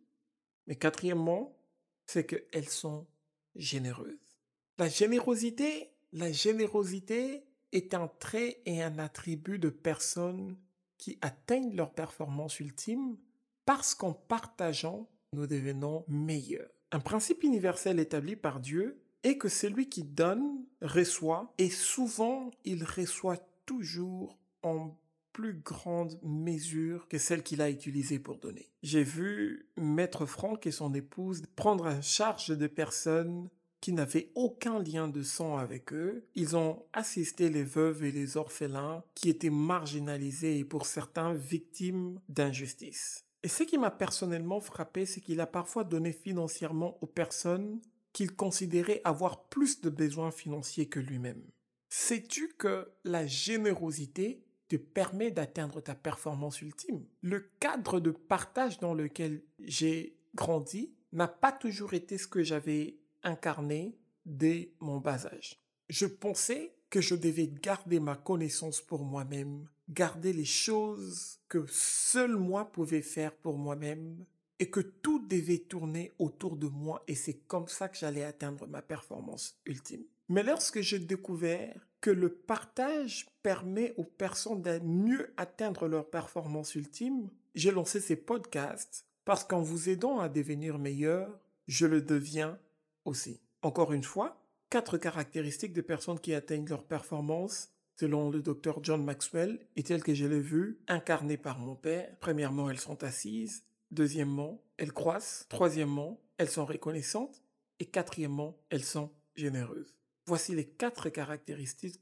Mais 0.67 0.75
quatrièmement, 0.75 1.57
c'est 2.05 2.25
qu'elles 2.25 2.69
sont 2.69 3.07
généreuses. 3.55 4.39
La 4.77 4.89
générosité, 4.89 5.91
la 6.11 6.31
générosité 6.31 7.45
est 7.71 7.93
un 7.93 8.07
trait 8.07 8.61
et 8.65 8.81
un 8.81 8.99
attribut 8.99 9.59
de 9.59 9.69
personnes 9.69 10.57
qui 10.97 11.17
atteignent 11.21 11.75
leur 11.75 11.93
performance 11.93 12.59
ultime 12.59 13.17
parce 13.65 13.93
qu'en 13.95 14.13
partageant, 14.13 15.09
nous 15.33 15.47
devenons 15.47 16.05
meilleurs. 16.07 16.69
Un 16.91 16.99
principe 16.99 17.43
universel 17.43 17.99
établi 17.99 18.35
par 18.35 18.59
Dieu 18.59 19.04
est 19.25 19.37
que 19.37 19.49
celui 19.49 19.89
qui 19.89 20.03
donne 20.03 20.63
reçoit 20.81 21.53
et 21.57 21.69
souvent 21.69 22.51
il 22.63 22.83
reçoit 22.83 23.39
toujours 23.65 24.37
en 24.61 24.95
plus 25.33 25.53
grande 25.53 26.17
mesure 26.23 27.07
que 27.09 27.17
celle 27.17 27.43
qu'il 27.43 27.61
a 27.61 27.69
utilisée 27.69 28.19
pour 28.19 28.37
donner. 28.37 28.69
J'ai 28.83 29.03
vu 29.03 29.67
Maître 29.75 30.25
Franck 30.25 30.65
et 30.65 30.71
son 30.71 30.93
épouse 30.93 31.43
prendre 31.55 31.87
en 31.87 32.01
charge 32.01 32.57
de 32.57 32.67
personnes 32.67 33.49
qui 33.81 33.91
n'avaient 33.91 34.31
aucun 34.35 34.79
lien 34.79 35.07
de 35.07 35.23
sang 35.23 35.57
avec 35.57 35.91
eux. 35.91 36.25
Ils 36.35 36.55
ont 36.55 36.85
assisté 36.93 37.49
les 37.49 37.63
veuves 37.63 38.03
et 38.03 38.11
les 38.11 38.37
orphelins 38.37 39.03
qui 39.13 39.29
étaient 39.29 39.49
marginalisés 39.49 40.59
et 40.59 40.63
pour 40.63 40.85
certains 40.85 41.33
victimes 41.33 42.19
d'injustice. 42.29 43.25
Et 43.43 43.47
ce 43.47 43.63
qui 43.63 43.77
m'a 43.77 43.91
personnellement 43.91 44.59
frappé, 44.59 45.05
c'est 45.05 45.21
qu'il 45.21 45.39
a 45.39 45.45
parfois 45.45 45.83
donné 45.83 46.13
financièrement 46.13 46.97
aux 47.01 47.07
personnes 47.07 47.79
qu'il 48.15 48.33
considérait 48.33 49.01
avoir 49.03 49.43
plus 49.43 49.81
de 49.81 49.89
besoins 49.89 50.31
financiers 50.31 50.87
que 50.87 51.01
lui-même. 51.01 51.43
Sais-tu 51.89 52.47
que 52.57 52.89
la 53.03 53.27
générosité 53.27 54.41
te 54.69 54.77
permet 54.77 55.31
d'atteindre 55.31 55.81
ta 55.81 55.95
performance 55.95 56.61
ultime? 56.61 57.05
Le 57.21 57.41
cadre 57.59 57.99
de 57.99 58.11
partage 58.11 58.79
dans 58.79 58.93
lequel 58.93 59.43
j'ai 59.59 60.15
grandi 60.33 60.93
n'a 61.11 61.27
pas 61.27 61.51
toujours 61.51 61.93
été 61.93 62.17
ce 62.17 62.25
que 62.25 62.41
j'avais 62.41 62.95
incarné 63.21 63.97
dès 64.25 64.71
mon 64.79 65.01
bas 65.01 65.27
âge. 65.27 65.61
Je 65.89 66.05
pensais 66.05 66.73
que 66.89 67.01
je 67.01 67.15
devais 67.15 67.47
garder 67.47 67.99
ma 67.99 68.15
connaissance 68.15 68.79
pour 68.79 69.03
moi-même, 69.03 69.67
garder 69.89 70.31
les 70.31 70.45
choses 70.45 71.41
que 71.49 71.65
seul 71.67 72.37
moi 72.37 72.71
pouvais 72.71 73.01
faire 73.01 73.35
pour 73.35 73.57
moi-même, 73.57 74.25
et 74.59 74.69
que 74.69 74.79
tout 74.79 75.19
devait 75.19 75.59
tourner 75.59 76.13
autour 76.19 76.55
de 76.55 76.67
moi 76.67 77.03
et 77.07 77.15
c'est 77.15 77.45
comme 77.47 77.67
ça 77.67 77.89
que 77.89 77.97
j'allais 77.97 78.23
atteindre 78.23 78.67
ma 78.67 78.81
performance 78.81 79.59
ultime. 79.65 80.03
Mais 80.29 80.43
lorsque 80.43 80.81
j'ai 80.81 80.99
découvert 80.99 81.75
que 82.01 82.09
le 82.09 82.29
partage 82.29 83.25
permet 83.43 83.93
aux 83.97 84.03
personnes 84.03 84.61
de 84.61 84.79
mieux 84.79 85.33
atteindre 85.37 85.87
leur 85.87 86.09
performance 86.09 86.75
ultime, 86.75 87.29
j'ai 87.53 87.71
lancé 87.71 87.99
ces 87.99 88.15
podcasts 88.15 89.05
parce 89.23 89.43
qu'en 89.43 89.61
vous 89.61 89.89
aidant 89.89 90.19
à 90.19 90.29
devenir 90.29 90.77
meilleur, 90.77 91.39
je 91.67 91.85
le 91.85 92.01
deviens 92.01 92.59
aussi. 93.05 93.39
Encore 93.61 93.91
une 93.93 94.03
fois, 94.03 94.41
quatre 94.69 94.97
caractéristiques 94.97 95.73
de 95.73 95.81
personnes 95.81 96.19
qui 96.19 96.33
atteignent 96.33 96.67
leur 96.67 96.83
performance 96.83 97.69
selon 97.99 98.29
le 98.29 98.41
docteur 98.41 98.83
John 98.83 99.03
Maxwell 99.03 99.59
et 99.75 99.83
telles 99.83 100.03
que 100.03 100.13
je 100.13 100.25
l'ai 100.25 100.39
vu, 100.39 100.79
incarnées 100.87 101.37
par 101.37 101.59
mon 101.59 101.75
père. 101.75 102.13
Premièrement, 102.19 102.69
elles 102.69 102.79
sont 102.79 103.03
assises. 103.03 103.63
Deuxièmement, 103.91 104.63
elles 104.77 104.93
croissent. 104.93 105.45
Troisièmement, 105.49 106.21
elles 106.37 106.49
sont 106.49 106.65
reconnaissantes. 106.65 107.41
Et 107.79 107.85
quatrièmement, 107.85 108.57
elles 108.69 108.83
sont 108.83 109.11
généreuses. 109.35 109.95
Voici 110.25 110.55
les 110.55 110.65
quatre 110.65 111.09
caractéristiques. 111.09 112.01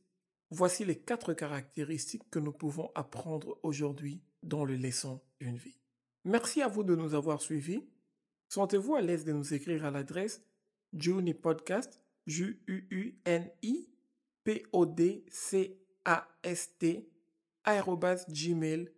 Voici 0.50 0.86
les 0.86 1.00
quatre 1.00 1.34
caractéristiques 1.34 2.30
que 2.30 2.40
nous 2.40 2.52
pouvons 2.52 2.92
apprendre 2.94 3.60
aujourd'hui 3.64 4.22
dans 4.44 4.66
le 4.66 4.76
leçon 4.76 5.20
d'une 5.40 5.58
vie. 5.58 5.80
Merci 6.26 6.62
à 6.62 6.68
vous 6.68 6.84
de 6.84 6.96
nous 6.96 7.16
avoir 7.16 7.42
suivis. 7.42 7.84
Sentez-vous 8.50 8.96
à 8.96 9.02
l'aise 9.02 9.26
de 9.26 9.34
nous 9.34 9.54
écrire 9.54 9.84
à 9.84 9.92
l'adresse 9.92 10.44
Juni 10.94 11.34
Podcast, 11.34 12.00
J-U-U-N-I, 12.28 13.90
P-O-D-C-A-S-T, 14.44 15.30
gmail.com. 18.30 18.94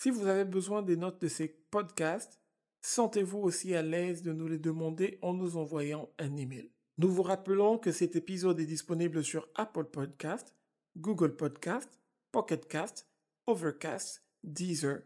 Si 0.00 0.10
vous 0.10 0.28
avez 0.28 0.44
besoin 0.44 0.82
des 0.82 0.96
notes 0.96 1.20
de 1.20 1.26
ces 1.26 1.48
podcasts, 1.48 2.40
sentez-vous 2.82 3.38
aussi 3.38 3.74
à 3.74 3.82
l'aise 3.82 4.22
de 4.22 4.32
nous 4.32 4.46
les 4.46 4.58
demander 4.58 5.18
en 5.22 5.34
nous 5.34 5.56
envoyant 5.56 6.08
un 6.20 6.36
email. 6.36 6.70
Nous 6.98 7.10
vous 7.10 7.24
rappelons 7.24 7.78
que 7.78 7.90
cet 7.90 8.14
épisode 8.14 8.60
est 8.60 8.66
disponible 8.66 9.24
sur 9.24 9.48
Apple 9.56 9.86
Podcast, 9.86 10.54
Google 10.96 11.34
Podcast, 11.34 11.98
Pocket 12.30 12.68
Cast, 12.68 13.08
Overcast, 13.48 14.22
Deezer, 14.44 15.00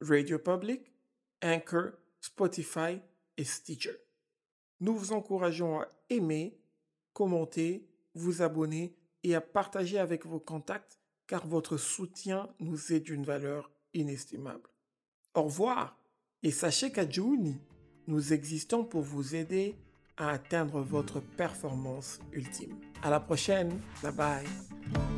Radio 0.00 0.38
Public, 0.38 0.92
Anchor, 1.42 1.90
Spotify 2.20 3.00
et 3.36 3.44
Stitcher. 3.44 3.96
Nous 4.78 4.94
vous 4.94 5.12
encourageons 5.12 5.80
à 5.80 5.88
aimer, 6.08 6.56
commenter, 7.12 7.88
vous 8.14 8.42
abonner 8.42 8.96
et 9.24 9.34
à 9.34 9.40
partager 9.40 9.98
avec 9.98 10.24
vos 10.24 10.38
contacts 10.38 11.00
car 11.26 11.48
votre 11.48 11.78
soutien 11.78 12.48
nous 12.60 12.92
est 12.92 13.00
d'une 13.00 13.24
valeur 13.24 13.75
inestimable. 13.96 14.68
Au 15.34 15.42
revoir 15.42 15.98
et 16.42 16.50
sachez 16.50 16.90
qu'à 16.92 17.08
Juni, 17.08 17.58
nous 18.06 18.32
existons 18.32 18.84
pour 18.84 19.02
vous 19.02 19.34
aider 19.34 19.74
à 20.16 20.30
atteindre 20.30 20.80
votre 20.80 21.20
performance 21.20 22.20
ultime. 22.32 22.78
À 23.02 23.10
la 23.10 23.20
prochaine. 23.20 23.80
Bye 24.02 24.12
bye. 24.12 25.15